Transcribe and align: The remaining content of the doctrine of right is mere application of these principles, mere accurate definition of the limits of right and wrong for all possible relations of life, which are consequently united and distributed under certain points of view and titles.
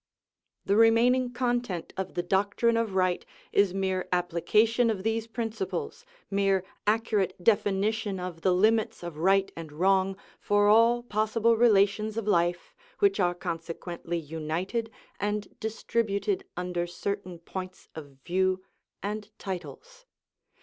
The 0.65 0.75
remaining 0.75 1.31
content 1.31 1.93
of 1.95 2.15
the 2.15 2.23
doctrine 2.23 2.75
of 2.75 2.95
right 2.95 3.23
is 3.51 3.71
mere 3.71 4.07
application 4.11 4.89
of 4.89 5.03
these 5.03 5.27
principles, 5.27 6.05
mere 6.31 6.63
accurate 6.87 7.35
definition 7.43 8.19
of 8.19 8.41
the 8.41 8.51
limits 8.51 9.03
of 9.03 9.19
right 9.19 9.51
and 9.55 9.71
wrong 9.71 10.17
for 10.39 10.67
all 10.67 11.03
possible 11.03 11.55
relations 11.55 12.17
of 12.17 12.27
life, 12.27 12.73
which 12.97 13.19
are 13.19 13.35
consequently 13.35 14.17
united 14.17 14.89
and 15.19 15.49
distributed 15.59 16.45
under 16.57 16.87
certain 16.87 17.37
points 17.37 17.87
of 17.93 18.07
view 18.25 18.63
and 19.03 19.29
titles. 19.37 20.07